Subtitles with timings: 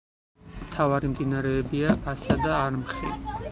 [0.53, 3.15] მთავარი მდინარეებია ასა და არმხი.